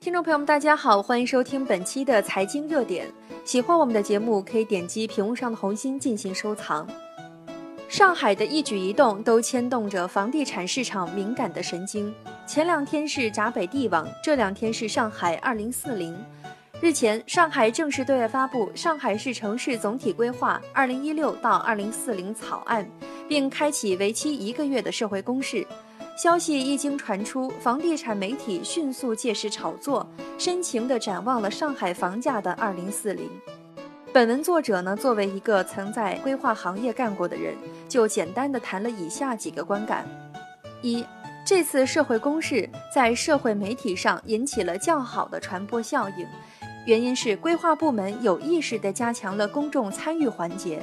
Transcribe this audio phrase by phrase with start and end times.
[0.00, 3.06] 听众朋友们，大家好，欢迎收听本期的财经热点。
[3.44, 6.88] 喜欢我们的节目，可以点击屏幕上的红心进行收藏。
[7.86, 12.14] 上海的一举一动都牵动着房地产市场敏感的神经。
[12.46, 16.16] 前两天是闸北地网，这两天是上海二零四零。
[16.80, 22.88] 日前，上海正式对外发布《上海市城市总体规划（二零一六到二零四零）》草案，
[23.28, 25.66] 并开启为期一个月的社会公示。
[26.22, 30.06] 消息一经传出，房地产媒体迅速借势炒作，
[30.36, 33.26] 深情地展望了上海房价的二零四零。
[34.12, 37.54] 本文作者呢，作为一个曾在规划行业干过的人，
[37.88, 40.04] 就简单的谈了以下几个观感：
[40.82, 41.02] 一，
[41.42, 46.26] 这次社会公示在社会媒体上引起了较好的传播效应，
[46.84, 50.82] 原因是规划部门有意识地加强了公众参与环节，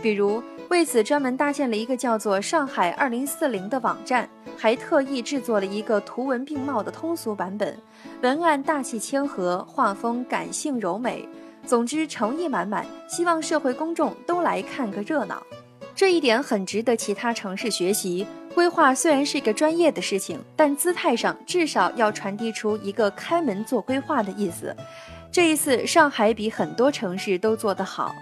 [0.00, 4.30] 比如为此专门搭建了一个叫做“上海二零四零”的网站。
[4.58, 7.78] 还特意制作了一个图文并茂的通俗版本，
[8.22, 11.26] 文案大气谦和，画风感性柔美，
[11.64, 15.40] 总之诚意满满，希望社会公众都来看个热闹。
[15.94, 18.26] 这一点很值得其他城市学习。
[18.54, 24.74] 规划虽然是一个专业的事情，但姿态上至少要传递出一个开门做规划的意思。
[25.30, 28.12] 这一次，上海比很多城市都做得好。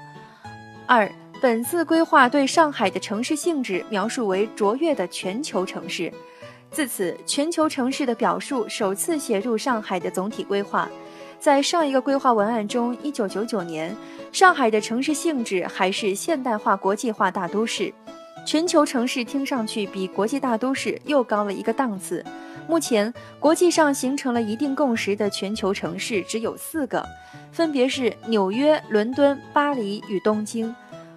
[0.87, 1.11] 二。
[1.47, 6.13] 本次规划对上海的城市性质描述为卓越的全球城市，
[6.73, 10.89] 自此，全球城市的表述首次写入上海的总体规划。
[11.39, 13.95] 在上一个规划文案中，一九九九年，
[14.33, 17.95] 上海的城市性质还是现代化国际化大都市。
[18.45, 22.25] 全球城市听上去比国际大都市又高了一个档次。
[22.67, 27.07] 目前，国际上形成了一定共识的全球城市只有四个，
[27.53, 30.75] 分别是纽约、伦敦、巴黎与东京。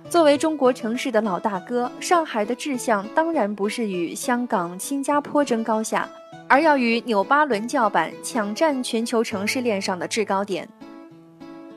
[0.09, 6.09] 作为中国城市的老大哥，上海的志向当然不是与香港、新加坡争高下，
[6.47, 10.67] 而要与纽巴伦叫板，抢占全球城市链上的制高点。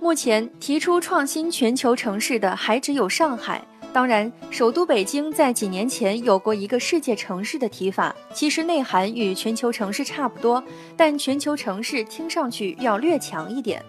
[0.01, 3.63] 目前提出创新全球城市的还只有上海。
[3.93, 10.65] 当然，首都北京在几年前有过一个世界城市的提法，其实内涵与全球城市差不多，
[10.97, 13.85] 但全球城市听上去要略强一点。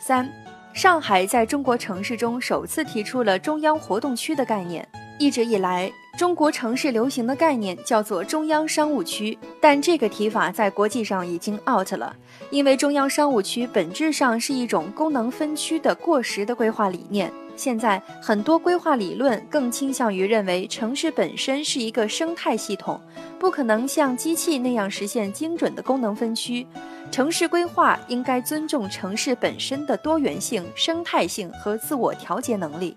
[0.00, 0.26] 三。
[0.72, 4.86] 上海在中国城市中首次提出了中央活动区的概念。
[5.18, 12.16] 一直以来，中国城市流行的概念叫做中央商务区，但这个提法在国际上已经 out 了，
[12.50, 17.30] 因为中央商务区本质上是一种功能分区的过时的规划理念。
[17.60, 22.98] 现在很多规划理论更倾向于认为城市本身是一个生态系统，
[23.38, 26.66] 不可能像机器那样实现精准的功能分区。
[27.10, 32.96] 城市规划应该尊重城市本身的多元性、生态性和自我调节能力。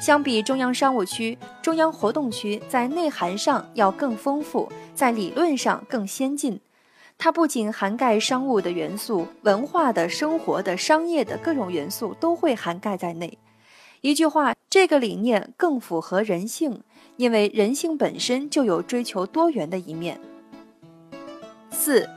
[0.00, 6.60] 相比中央商务区，中央活动区在内涵上要更丰富，在理论上更先进。
[7.18, 13.36] 它不仅涵盖商务的元素，文化的、生活的、商业的各种元素都会涵盖在内。
[14.02, 16.82] 一句话，这个理念更符合人性，
[17.16, 20.20] 因为人性本身就有追求多元的一面。
[21.70, 22.08] 四。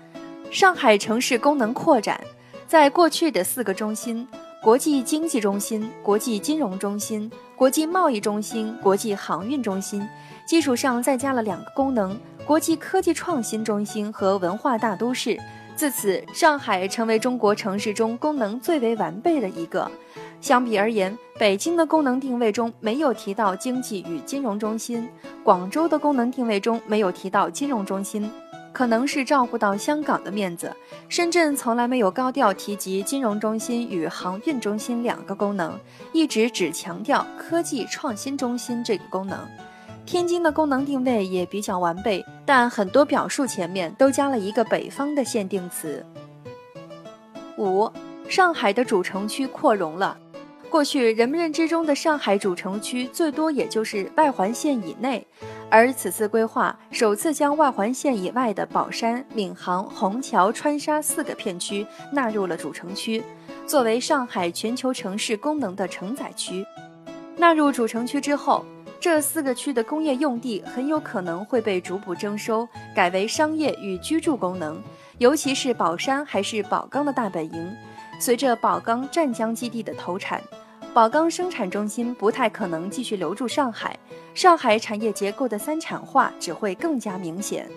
[0.50, 2.22] 上海城市功能扩展，
[2.68, 4.28] 在过去的四个中心——
[4.62, 10.08] 国际经济中心、国际金融中心、国际贸易中心、国际航运中心
[10.46, 12.16] 基础上，再加了两个功能：
[12.46, 15.38] 国际科技创新中心和文化大都市。
[15.76, 19.90] 自此，上海成为中国城市中功能最为完备的一个。
[20.44, 25.08] 相比而言，北京的功能定位中没有提到经济与金融中心，
[25.42, 28.30] 广州的功能定位中没有提到金融中心。
[28.74, 30.76] 可能是照顾到香港的面子，
[31.08, 35.80] 深圳从来没有高调提及金融中心与航运中心两个功能，
[36.12, 39.40] 一直只强调科技创新中心这个功能。
[40.06, 46.06] 天津的功能定位也比较完备，但很多表述前面都加了一个北方的限定词。
[47.58, 47.90] 五，
[48.28, 50.18] 上海的主城区扩容了。
[50.74, 55.24] 过去人们认知中的上海主城区，最多也就是外环线以内。
[55.70, 63.24] 而此次规划首次将外环线以外的宝山、闵行、虹桥、川沙四个片区纳入了主城区，
[63.68, 66.66] 作为上海全球城市功能的承载区。
[67.38, 68.66] 纳入主城区之后，
[69.00, 74.82] 这四个区的工业用地很有可能会被逐步征收，改为商业与居住功能。
[75.20, 77.72] 尤其是宝山还是宝钢的大本营，
[78.20, 80.42] 随着宝钢湛江基地的投产。
[80.94, 83.98] 宝钢生产中心不太可能继续留住上海，
[84.36, 87.68] 上海产业结构的三产化只会更加明显。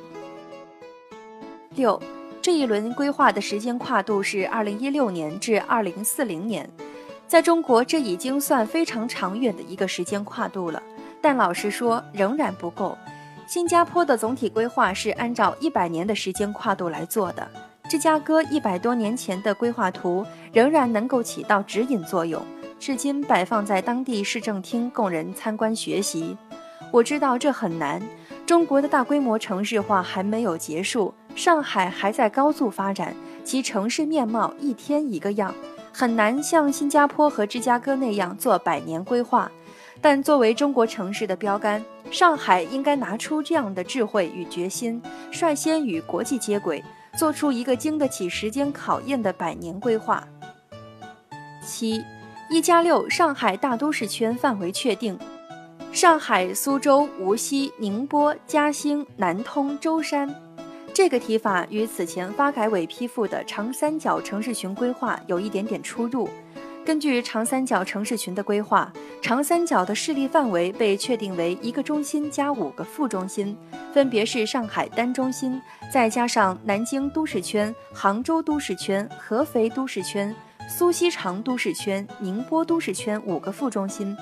[1.71, 1.99] 六，
[2.43, 6.69] 这一轮规划的时间跨度是二零一六年至二零四零年，
[7.27, 10.83] 在中国这已经算非常长远的一个时间跨度了，
[11.23, 12.99] 但老实说仍然不够。
[13.47, 17.49] 新加坡的总体规划是按照一百年的时间跨度来做的。
[17.89, 22.45] 芝加哥一百多年前的规划图仍然能够起到指引作用，
[22.79, 26.37] 至今摆放在当地市政厅供人参观学习。
[26.93, 28.01] 我知道这很难，
[28.47, 35.53] 中国的大规模城市化还没有结束，上海还在高速发展，其城市面貌一天一个样，
[35.93, 39.51] 很难像新加坡和芝加哥那样做百年规划。
[40.01, 45.03] 但作为中国城市的标杆，上海应该拿出这样的智慧与决心，
[45.33, 46.85] 率先与国际接轨，
[47.19, 50.23] 做出一个经得起时间考验的百年规划。
[51.67, 52.01] 七，
[52.49, 55.19] 一加六，上海大都市圈范围确定。
[55.91, 60.33] 上海、苏州、无锡、宁波、嘉兴、南通、舟山，
[60.95, 66.29] 这个提法与此前发改委批复的长三角城市群规划有一点点出入。
[66.85, 73.57] 根据长三角城市群的规划，长三角的势力范围被确定为一个中心加五个副中心，
[73.93, 75.61] 分别是上海单中心，
[75.93, 80.33] 再加上南京都市圈、杭州都市圈、合肥都市圈、
[80.69, 84.17] 苏锡常都市圈、宁波都市圈五个副中心。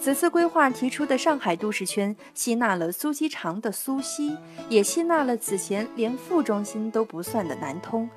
[0.00, 4.36] 此次规划提出的上海都市圈吸纳了苏锡常的苏锡，
[4.68, 8.08] 也吸纳了此前连副中心都不算的南通，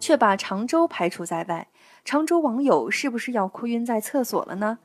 [0.00, 1.68] 却把常州排除在外。
[2.04, 4.78] 常州网友是不是要哭晕在厕所了呢？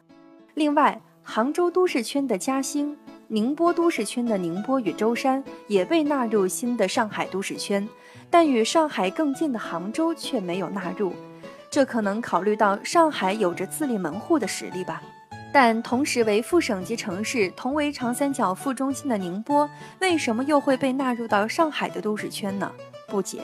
[0.53, 2.95] 另外，杭州都市圈的嘉兴、
[3.29, 7.89] 宁波都市圈的宁波与舟山也被纳入新的上海都市圈，
[8.29, 11.13] 但与上海更近的杭州却没有纳入，
[11.74, 15.02] 这可能考虑到上海有着自立门户的实力吧。
[15.52, 19.68] 但同时为副省级城市、同为长三角副中心的宁波，
[20.00, 22.72] 为什么又会被纳入到上海的都市圈呢？
[23.08, 23.40] 不解。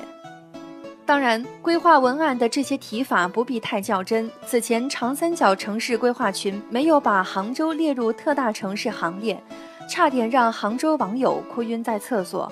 [1.08, 4.30] 当然，规划文案的这些提法不必太较真。
[4.46, 9.42] 此前长三角城市规划群没有把杭州列入特大城市行列，
[9.90, 12.52] 差点让杭州网友哭晕在厕所。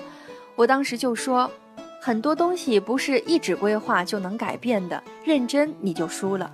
[0.56, 1.48] 我当时就说，
[2.08, 6.50] 很多东西不是一纸规划就能改变的，认真你就输了。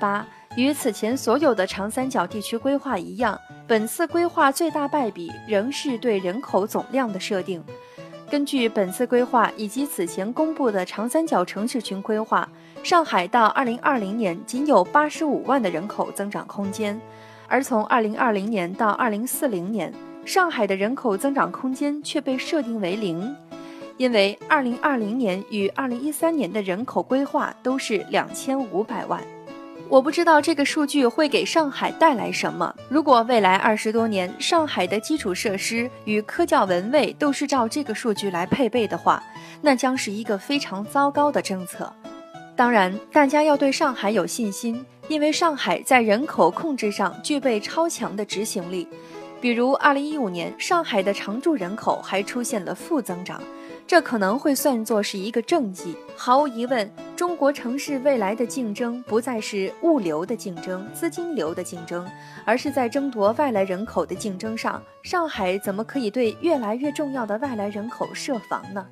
[0.00, 0.24] 八。
[0.54, 3.36] 与此前所有的长三角地区规划一样，
[3.66, 7.60] 本次规划最大败笔仍是对人口总量的设定。
[8.30, 12.48] 根据本次规划以及此前公布的长三角城市群规划，
[12.84, 17.00] 上海到2020年仅有85万的人口增长空间，
[17.48, 19.92] 而从2020年到2040年，
[20.24, 23.34] 上海的人口增长空间却被设定为零，
[23.96, 29.22] 因为2020年与2013年的人口规划都是2500万。
[29.88, 32.74] 我不知道这个数据会给上海带来什么。
[32.88, 39.22] 如果未来二十多年上海的基础设施与科教文卫都是照这个数据来配备的话，
[39.60, 41.92] 那将是一个非常糟糕的政策。
[42.56, 48.88] 当然，大家要对上海有信心，因为上海在人口控制上具备超强的执行力。
[49.44, 53.42] 比如，二零一五年上海的常住人口还出现了负增长。
[53.86, 55.94] 这可能会算作是一个政绩。
[56.16, 62.10] 毫无疑问，中国城市未来的竞争不再是物流的竞争、资金流的竞争，
[62.46, 64.82] 而是在争夺外来人口的竞争上。
[65.02, 68.86] 上海怎么可以对越来越重要的外来人口设防呢？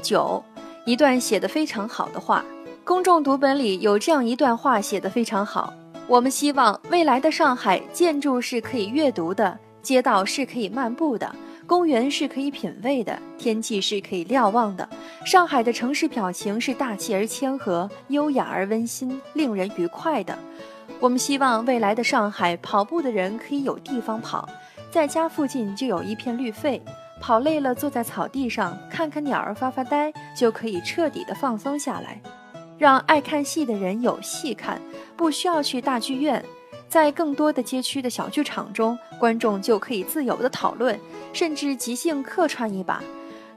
[0.00, 0.42] 九，
[0.86, 2.42] 一段写得非常好的话，
[2.82, 5.74] 公众读本里有这样一段话写得非常好：
[6.08, 11.30] 我们希望未来的上海，建筑是可以阅读的，街道是可以漫步的。
[11.66, 14.88] 公园是可以品味的，天气是可以瞭望的。
[15.26, 20.36] 上海的城市表情是大气而谦和，优雅而温馨，令人愉快的。
[20.98, 24.48] 我们希望未来的上海，跑步的人可以有地方跑，
[24.90, 26.82] 在家附近就有一片绿肺，
[27.20, 32.18] 跑累了坐在草地上看看鸟儿发发呆，就可以彻底的放松下来。
[32.78, 34.80] 让爱看戏的人有戏看，
[35.16, 36.42] 不需要去大剧院。
[36.88, 40.98] 在更多的街区的小剧场中，观众就可以自由的讨论，
[41.34, 43.02] 甚至即兴客串一把，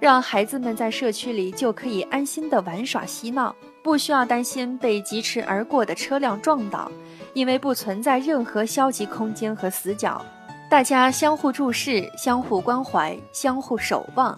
[0.01, 6.91] 让孩子们在社区里就可以安心的玩耍嬉闹，不需要担心被疾驰而过的车辆撞倒，
[7.33, 10.21] 因为不存在任何消极空间和死角，
[10.69, 14.37] 大家相互注视、相互关怀、相互守望。